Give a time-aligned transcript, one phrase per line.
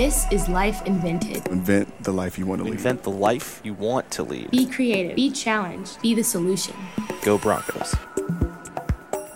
[0.00, 1.46] This is Life Invented.
[1.48, 2.72] Invent the life you want to lead.
[2.72, 4.50] Invent the life you want to lead.
[4.50, 6.74] Be creative, be challenged, be the solution.
[7.20, 7.94] Go Broncos.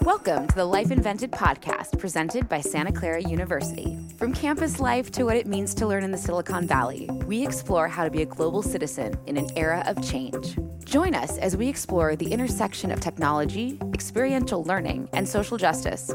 [0.00, 3.98] Welcome to the Life Invented podcast presented by Santa Clara University.
[4.16, 7.86] From campus life to what it means to learn in the Silicon Valley, we explore
[7.86, 10.56] how to be a global citizen in an era of change.
[10.86, 16.10] Join us as we explore the intersection of technology, experiential learning, and social justice.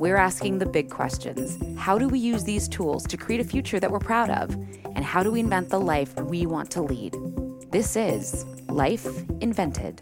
[0.00, 3.78] We're asking the big questions How do we use these tools to create a future
[3.78, 4.50] that we're proud of?
[4.96, 7.14] And how do we invent the life we want to lead?
[7.70, 9.06] This is Life
[9.42, 10.00] Invented.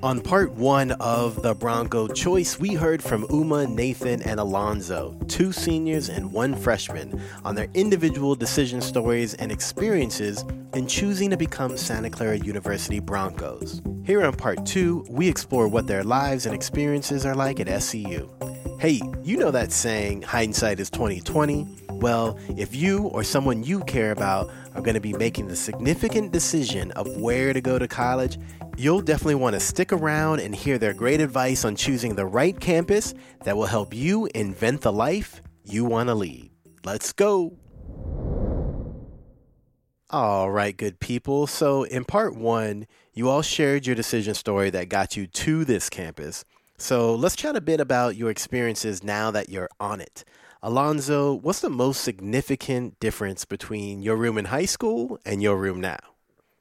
[0.00, 5.50] On part one of the Bronco Choice, we heard from Uma, Nathan, and Alonzo, two
[5.50, 10.44] seniors and one freshman, on their individual decision stories and experiences
[10.74, 13.82] in choosing to become Santa Clara University Broncos.
[14.04, 18.30] Here on part two, we explore what their lives and experiences are like at SCU.
[18.80, 21.87] Hey, you know that saying, hindsight is 2020?
[22.00, 26.30] Well, if you or someone you care about are going to be making the significant
[26.30, 28.38] decision of where to go to college,
[28.76, 32.60] you'll definitely want to stick around and hear their great advice on choosing the right
[32.60, 36.52] campus that will help you invent the life you want to lead.
[36.84, 37.58] Let's go.
[40.10, 41.48] All right, good people.
[41.48, 45.90] So, in part one, you all shared your decision story that got you to this
[45.90, 46.44] campus.
[46.78, 50.24] So, let's chat a bit about your experiences now that you're on it.
[50.60, 55.80] Alonzo, what's the most significant difference between your room in high school and your room
[55.80, 55.98] now?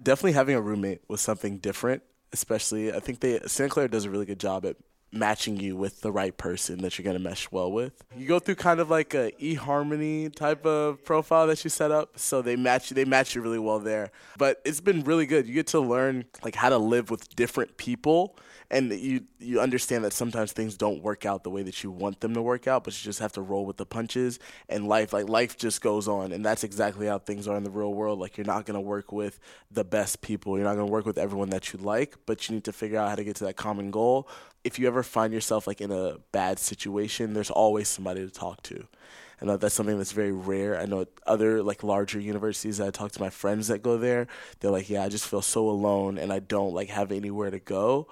[0.02, 4.12] Definitely having a roommate was something different, especially I think they Santa Clara does a
[4.12, 4.76] really good job at
[5.12, 8.04] matching you with the right person that you're going to mesh well with.
[8.16, 12.20] You go through kind of like a eHarmony type of profile that you set up,
[12.20, 14.12] so they match you they match you really well there.
[14.38, 15.48] But it's been really good.
[15.48, 18.38] You get to learn like how to live with different people
[18.70, 22.20] and you you understand that sometimes things don't work out the way that you want
[22.20, 24.40] them to work out, but you just have to roll with the punches.
[24.68, 27.70] And life, like life, just goes on, and that's exactly how things are in the
[27.70, 28.20] real world.
[28.20, 29.40] Like you're not gonna work with
[29.72, 32.66] the best people, you're not gonna work with everyone that you like, but you need
[32.66, 34.28] to figure out how to get to that common goal.
[34.64, 38.64] If you ever find yourself like in a bad situation, there's always somebody to talk
[38.64, 38.86] to.
[39.40, 40.80] And uh, that's something that's very rare.
[40.80, 44.28] I know other like larger universities that I talk to my friends that go there,
[44.60, 47.60] they're like, yeah, I just feel so alone and I don't like have anywhere to
[47.60, 48.08] go.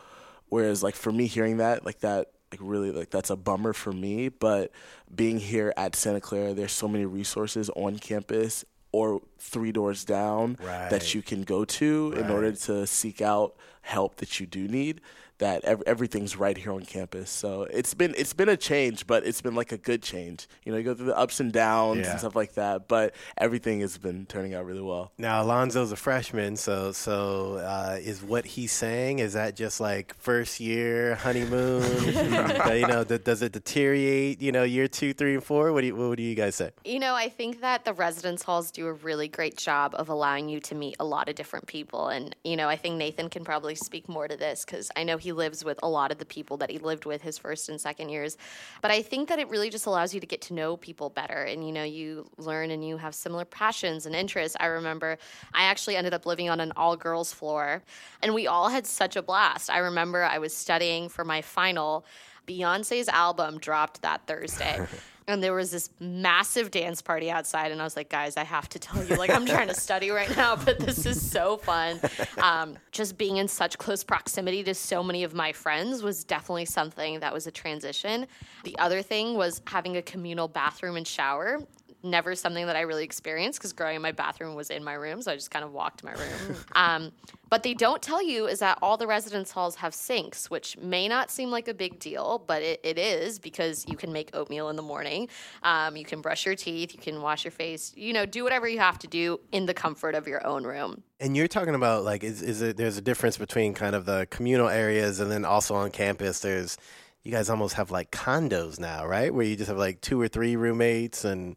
[0.56, 3.92] Whereas like for me hearing that, like that like really like that's a bummer for
[3.92, 4.72] me, but
[5.14, 10.56] being here at Santa Clara, there's so many resources on campus or three doors down
[10.64, 10.90] Right.
[10.90, 15.02] that you can go to in order to seek out help that you do need
[15.40, 19.26] that ev- everything's right here on campus so it's been it's been a change but
[19.26, 22.00] it's been like a good change you know you go through the ups and downs
[22.00, 22.12] Yeah.
[22.12, 25.96] and stuff like that but everything has been turning out really well Now Alonzo's a
[25.96, 31.84] freshman, so so uh, is what he's saying is that just like first year honeymoon?
[32.76, 34.42] You know, th- does it deteriorate?
[34.42, 35.72] You know, year two, three, and four.
[35.74, 36.72] What do you what do you guys say?
[36.84, 40.50] You know, I think that the residence halls do a really great job of allowing
[40.50, 42.08] you to meet a lot of different people.
[42.10, 45.18] And, you know, I think Nathan can probably speak more to this because I know
[45.18, 47.80] he lives with a lot of the people that he lived with his first and
[47.80, 48.38] second years.
[48.82, 51.44] But I think that it really just allows you to get to know people better.
[51.44, 54.58] And, you know, you learn and you have similar passions and interests.
[54.60, 55.18] I remember
[55.54, 57.84] I actually ended up living on an all girls floor
[58.22, 59.70] and we all had such a blast.
[59.70, 62.06] I remember I was studying for my final.
[62.48, 64.86] Beyonce's album dropped that Thursday.
[65.28, 68.70] And there was this massive dance party outside, and I was like, guys, I have
[68.70, 72.00] to tell you, like, I'm trying to study right now, but this is so fun.
[72.40, 76.66] Um, just being in such close proximity to so many of my friends was definitely
[76.66, 78.28] something that was a transition.
[78.66, 81.60] The other thing was having a communal bathroom and shower.
[82.06, 85.24] Never something that I really experienced because growing up, my bathroom was in my room,
[85.24, 86.56] so I just kind of walked my room.
[86.76, 87.12] Um,
[87.50, 91.08] but they don't tell you is that all the residence halls have sinks, which may
[91.08, 94.70] not seem like a big deal, but it, it is because you can make oatmeal
[94.70, 95.30] in the morning.
[95.64, 98.68] Um, you can brush your teeth, you can wash your face, you know, do whatever
[98.68, 101.02] you have to do in the comfort of your own room.
[101.20, 104.28] And you're talking about like is is it there's a difference between kind of the
[104.30, 106.78] communal areas and then also on campus there's
[107.26, 109.34] you guys almost have like condos now, right?
[109.34, 111.56] Where you just have like two or three roommates and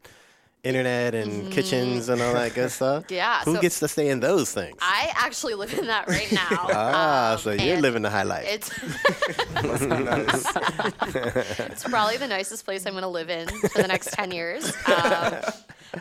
[0.65, 3.05] internet and kitchens and all that good stuff.
[3.11, 4.77] Yeah, Who so- gets to stay in those things?
[4.81, 6.47] I actually live in that right now.
[6.51, 8.47] ah, Um, so you're living the high life.
[8.49, 8.71] It's
[11.71, 14.73] it's probably the nicest place I'm going to live in for the next 10 years.
[14.87, 15.35] Um,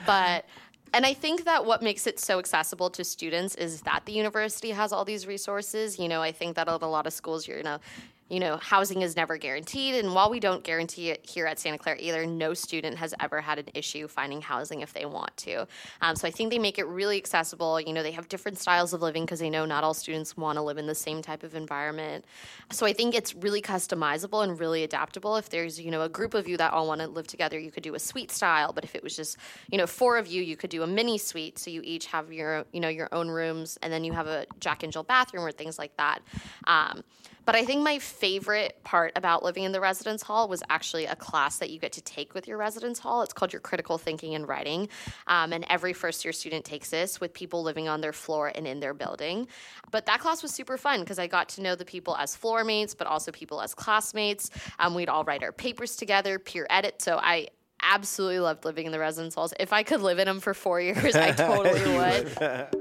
[0.06, 0.46] but
[0.94, 4.72] and I think that what makes it so accessible to students is that the university
[4.72, 6.00] has all these resources.
[6.00, 7.80] You know, I think that at a lot of schools, you're, you know,
[8.30, 9.96] you know, housing is never guaranteed.
[9.96, 13.42] And while we don't guarantee it here at Santa Clara either, no student has ever
[13.42, 15.68] had an issue finding housing if they want to.
[16.02, 17.80] Um, so I think they make it really accessible.
[17.80, 20.58] You know, they have different styles of living because they know not all students want
[20.58, 22.26] to live in the same type of environment.
[22.72, 25.38] So I think it's really customizable and really adaptable.
[25.38, 27.72] If there's, you know, a group of you that all want to live together, you
[27.72, 28.74] could do a suite style.
[28.74, 29.38] But if it was just,
[29.72, 31.60] you know, four of you, you could do a mini suite.
[31.60, 34.46] So you each have your, you know, your own rooms and then you have a
[34.60, 36.20] Jack and Jill bathroom or things like that.
[36.66, 37.04] Um,
[37.48, 41.16] but I think my favorite part about living in the residence hall was actually a
[41.16, 43.22] class that you get to take with your residence hall.
[43.22, 44.90] It's called your critical thinking and writing.
[45.28, 48.68] Um, and every first year student takes this with people living on their floor and
[48.68, 49.48] in their building.
[49.92, 52.66] But that class was super fun because I got to know the people as floor
[52.66, 54.50] mates, but also people as classmates.
[54.78, 57.02] Um, we'd all write our papers together, peer edit.
[57.02, 57.48] So I,
[57.82, 59.54] absolutely loved living in the residence halls.
[59.60, 62.68] If I could live in them for four years, I totally would.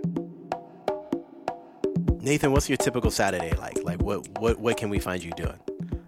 [2.26, 3.84] Nathan, what's your typical Saturday like?
[3.84, 5.60] Like, what what what can we find you doing?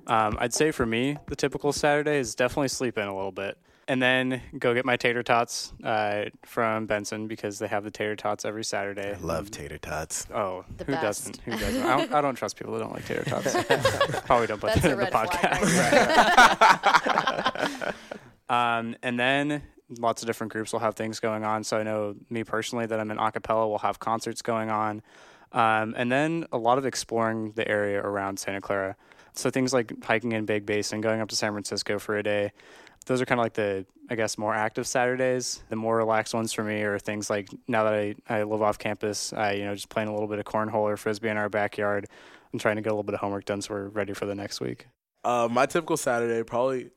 [0.08, 3.56] Um, I'd say for me, the typical Saturday is definitely sleep in a little bit,
[3.86, 8.16] and then go get my tater tots uh, from Benson because they have the tater
[8.16, 9.14] tots every Saturday.
[9.14, 10.26] I love tater tots.
[10.34, 11.02] Oh, The who best.
[11.04, 11.36] doesn't?
[11.44, 11.82] Who doesn't?
[11.82, 13.54] I don't, I don't trust people that don't like tater tots.
[14.26, 15.62] Probably don't put That's that in the podcast.
[17.84, 17.94] right
[18.50, 19.62] Um, and then
[20.00, 21.62] lots of different groups will have things going on.
[21.62, 23.68] So I know me personally that I'm in acapella.
[23.68, 25.02] We'll have concerts going on,
[25.52, 28.96] um, and then a lot of exploring the area around Santa Clara.
[29.34, 32.52] So things like hiking in Big Basin, going up to San Francisco for a day.
[33.06, 35.62] Those are kind of like the, I guess, more active Saturdays.
[35.68, 38.78] The more relaxed ones for me are things like now that I, I live off
[38.78, 41.48] campus, I, you know, just playing a little bit of cornhole or frisbee in our
[41.48, 42.08] backyard
[42.52, 44.34] and trying to get a little bit of homework done so we're ready for the
[44.34, 44.88] next week.
[45.24, 46.90] Uh, my typical Saturday, probably,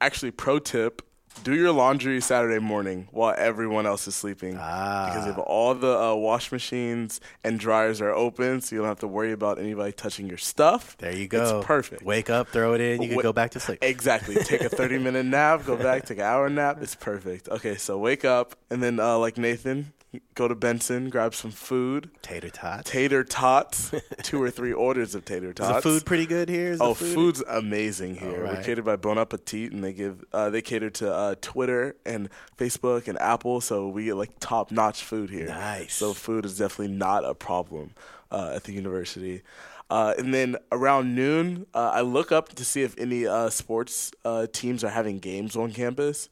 [0.00, 1.02] actually, pro tip:
[1.42, 4.56] do your laundry Saturday morning while everyone else is sleeping.
[4.58, 5.06] Ah.
[5.08, 9.00] Because if all the uh, wash machines and dryers are open, so you don't have
[9.00, 10.96] to worry about anybody touching your stuff.
[10.98, 11.58] There you go.
[11.58, 12.02] It's perfect.
[12.02, 13.02] Wake up, throw it in.
[13.02, 13.78] You can go back to sleep.
[13.82, 14.36] Exactly.
[14.36, 16.78] Take a 30 minute nap, go back, take an hour nap.
[16.80, 17.48] It's perfect.
[17.48, 19.92] Okay, so wake up, and then, uh, like Nathan,
[20.34, 22.10] go to Benson, grab some food.
[22.22, 22.90] Tater tots.
[22.90, 25.74] Tater tots, two or three orders of tater Is tots.
[25.76, 26.72] the food pretty good here?
[26.72, 28.44] Is Oh, food- food's amazing here.
[28.44, 32.28] We're catered by Bon Appetit, and they give uh, they cater to uh, Twitter and
[32.58, 35.46] Facebook and Apple, so we get like top notch food here.
[35.48, 35.94] Nice.
[35.94, 37.90] So food is definitely not a problem
[38.30, 39.42] uh, at the university.
[39.90, 44.12] Uh, and then around noon, uh, I look up to see if any uh, sports
[44.24, 46.30] uh, teams are having games on campus.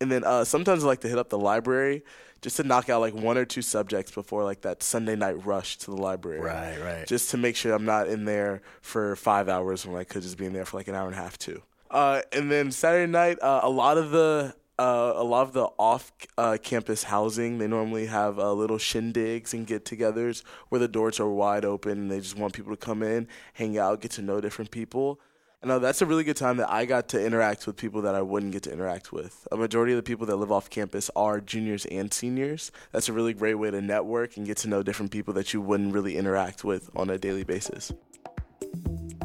[0.00, 2.04] And then uh, sometimes I like to hit up the library
[2.42, 5.78] just to knock out like one or two subjects before like that Sunday night rush
[5.78, 6.40] to the library.
[6.40, 7.06] Right, right.
[7.06, 10.36] Just to make sure I'm not in there for five hours when I could just
[10.36, 11.62] be in there for like an hour and a half too.
[11.90, 15.68] Uh, and then Saturday night, uh, a lot of the uh, a lot of the
[15.78, 20.88] off uh, campus housing, they normally have uh, little shindigs and get togethers where the
[20.88, 24.10] doors are wide open and they just want people to come in, hang out, get
[24.10, 25.20] to know different people.
[25.62, 28.16] And uh, that's a really good time that I got to interact with people that
[28.16, 29.46] I wouldn't get to interact with.
[29.52, 32.72] A majority of the people that live off campus are juniors and seniors.
[32.90, 35.60] That's a really great way to network and get to know different people that you
[35.60, 37.92] wouldn't really interact with on a daily basis.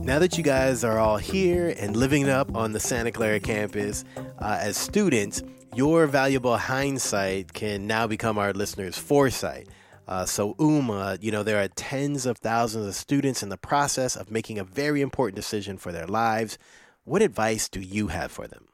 [0.02, 4.06] Now that you guys are all here and living up on the Santa Clara campus
[4.38, 5.42] uh, as students,
[5.74, 9.68] your valuable hindsight can now become our listeners' foresight.
[10.08, 14.16] Uh, so, Uma, you know, there are tens of thousands of students in the process
[14.16, 16.58] of making a very important decision for their lives.
[17.04, 18.68] What advice do you have for them?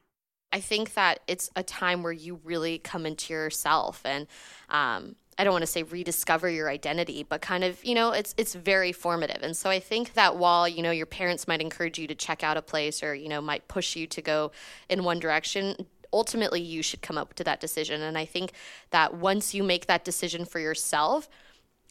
[0.52, 4.28] I think that it's a time where you really come into yourself and
[4.70, 8.36] um, I don't want to say rediscover your identity, but kind of, you know, it's
[8.38, 9.42] it's very formative.
[9.42, 12.44] And so I think that while, you know, your parents might encourage you to check
[12.44, 14.52] out a place or, you know, might push you to go
[14.90, 18.01] in one direction, ultimately you should come up to that decision.
[18.01, 18.51] And I think
[18.91, 21.27] that once you make that decision for yourself,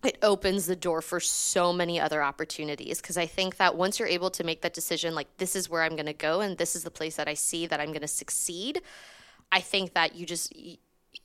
[0.05, 4.09] it opens the door for so many other opportunities because I think that once you're
[4.09, 6.75] able to make that decision, like this is where I'm going to go and this
[6.75, 8.83] is the place that I see that I'm going to succeed,
[9.53, 10.53] I think that you just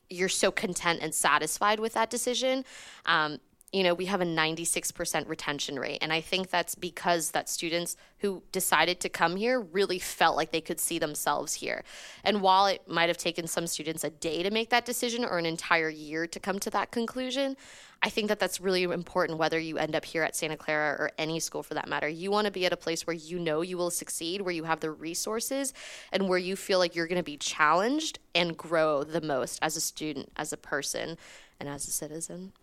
[0.09, 2.63] you're so content and satisfied with that decision.
[3.05, 3.39] Um,
[3.73, 5.97] you know, we have a 96% retention rate.
[6.01, 10.51] And I think that's because that students who decided to come here really felt like
[10.51, 11.83] they could see themselves here.
[12.23, 15.37] And while it might have taken some students a day to make that decision or
[15.37, 17.57] an entire year to come to that conclusion,
[18.01, 21.11] I think that that's really important whether you end up here at Santa Clara or
[21.17, 22.07] any school for that matter.
[22.07, 24.63] You want to be at a place where you know you will succeed, where you
[24.63, 25.73] have the resources,
[26.13, 29.75] and where you feel like you're going to be challenged and grow the most as
[29.75, 31.17] a student, as a person,
[31.59, 32.53] and as a citizen.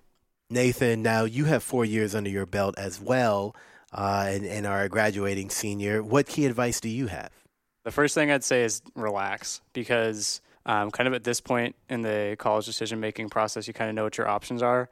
[0.51, 3.57] Nathan, now you have four years under your belt as well
[3.93, 6.03] uh, and, and are a graduating senior.
[6.03, 7.31] What key advice do you have?
[7.85, 12.03] The first thing I'd say is relax because um, kind of at this point in
[12.03, 14.89] the college decision making process, you kind of know what your options are.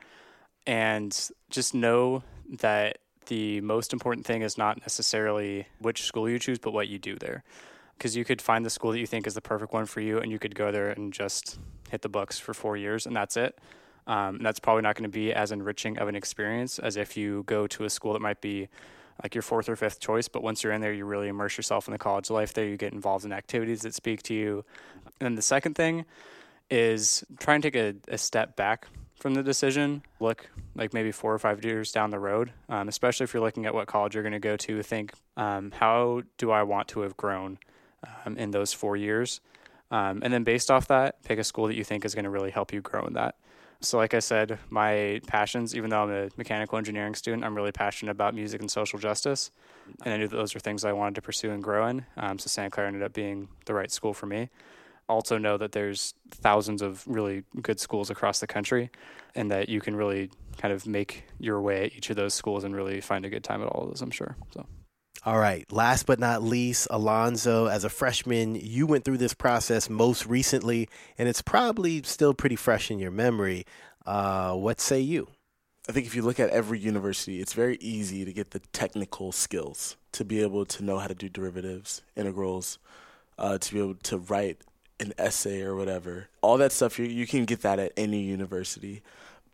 [0.67, 1.19] And
[1.51, 2.23] just know
[2.61, 6.99] that the most important thing is not necessarily which school you choose, but what you
[6.99, 7.43] do there.
[7.97, 10.19] Because you could find the school that you think is the perfect one for you,
[10.19, 11.59] and you could go there and just
[11.91, 13.59] hit the books for four years, and that's it.
[14.07, 17.17] Um, and that's probably not going to be as enriching of an experience as if
[17.17, 18.69] you go to a school that might be
[19.23, 20.29] like your fourth or fifth choice.
[20.29, 22.65] But once you're in there, you really immerse yourself in the college life there.
[22.65, 24.65] You get involved in activities that speak to you.
[25.21, 26.05] And the second thing
[26.71, 28.89] is try and take a, a step back
[29.23, 30.03] from the decision.
[30.19, 33.67] Look like maybe four or five years down the road, um, especially if you're looking
[33.67, 34.83] at what college you're going to go to.
[34.83, 37.59] Think, um, how do I want to have grown
[38.25, 39.41] um, in those four years?
[39.93, 42.31] Um, and then based off that, pick a school that you think is going to
[42.31, 43.37] really help you grow in that.
[43.83, 47.73] So, like I said, my passions, even though I'm a mechanical engineering student, I'm really
[47.73, 49.51] passionate about music and social justice.
[50.05, 52.07] And I knew that those were things I wanted to pursue and grow in.
[52.17, 54.51] Um, so, Santa Clara ended up being the right school for me.
[55.09, 58.89] Also, know that there's thousands of really good schools across the country,
[59.35, 62.63] and that you can really kind of make your way at each of those schools
[62.63, 64.37] and really find a good time at all of those, I'm sure.
[64.55, 64.65] So.
[65.25, 65.71] All right.
[65.71, 70.89] Last but not least, Alonzo, as a freshman, you went through this process most recently,
[71.17, 73.65] and it's probably still pretty fresh in your memory.
[74.05, 75.29] Uh, what say you?
[75.89, 79.31] I think if you look at every university, it's very easy to get the technical
[79.31, 82.81] skills to be able to know how to do derivatives, integrals,
[83.39, 84.59] uh, to be able to write
[84.99, 86.31] an essay or whatever.
[86.41, 89.03] All that stuff, you, you can get that at any university.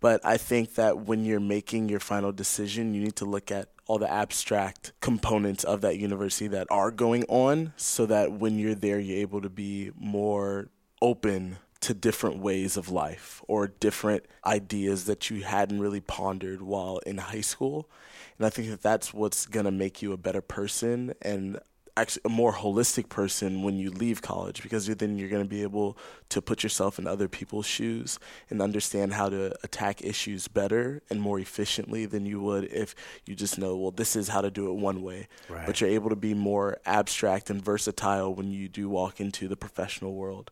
[0.00, 3.68] But I think that when you're making your final decision, you need to look at
[3.86, 8.74] all the abstract components of that university that are going on so that when you're
[8.74, 10.68] there, you're able to be more
[11.00, 16.98] open to different ways of life or different ideas that you hadn't really pondered while
[17.06, 17.88] in high school.
[18.36, 21.58] And I think that that's what's going to make you a better person and
[21.98, 25.62] actually a more holistic person when you leave college because then you're going to be
[25.62, 28.18] able to put yourself in other people's shoes
[28.50, 32.94] and understand how to attack issues better and more efficiently than you would if
[33.26, 35.66] you just know well this is how to do it one way right.
[35.66, 39.56] but you're able to be more abstract and versatile when you do walk into the
[39.56, 40.50] professional world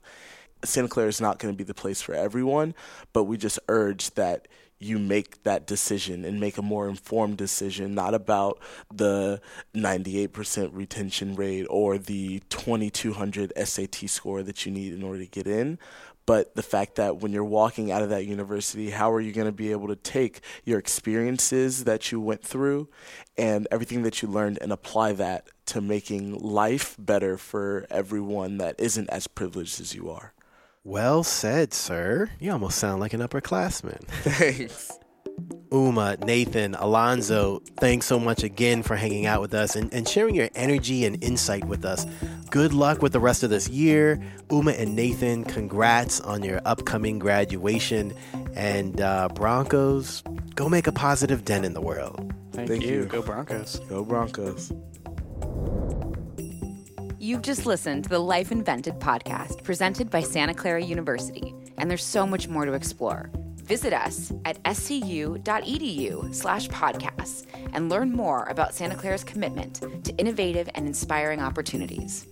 [0.64, 2.74] Santa Clara is not going to be the place for everyone
[3.12, 7.94] but we just urge that you make that decision and make a more informed decision,
[7.94, 8.58] not about
[8.92, 9.40] the
[9.74, 15.46] 98% retention rate or the 2200 SAT score that you need in order to get
[15.46, 15.78] in,
[16.26, 19.46] but the fact that when you're walking out of that university, how are you going
[19.46, 22.88] to be able to take your experiences that you went through
[23.38, 28.74] and everything that you learned and apply that to making life better for everyone that
[28.78, 30.32] isn't as privileged as you are?
[30.86, 32.30] Well said, sir.
[32.38, 34.06] You almost sound like an upperclassman.
[34.22, 34.96] Thanks.
[35.72, 40.36] Uma, Nathan, Alonzo, thanks so much again for hanging out with us and, and sharing
[40.36, 42.06] your energy and insight with us.
[42.50, 44.22] Good luck with the rest of this year.
[44.48, 48.14] Uma and Nathan, congrats on your upcoming graduation.
[48.54, 50.22] And uh, Broncos,
[50.54, 52.32] go make a positive dent in the world.
[52.52, 53.00] Thank, Thank you.
[53.00, 53.04] you.
[53.06, 53.80] Go Broncos.
[53.88, 54.72] Go Broncos.
[57.26, 62.04] You've just listened to the Life Invented podcast presented by Santa Clara University, and there's
[62.04, 63.30] so much more to explore.
[63.56, 70.68] Visit us at scu.edu slash podcasts and learn more about Santa Clara's commitment to innovative
[70.76, 72.28] and inspiring opportunities.